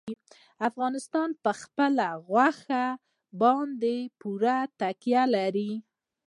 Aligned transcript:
افغانستان 0.69 1.29
په 1.43 1.51
خپلو 1.61 2.07
غوښې 2.27 2.85
باندې 3.41 3.95
پوره 4.19 4.57
تکیه 4.79 5.23
لري. 5.35 5.71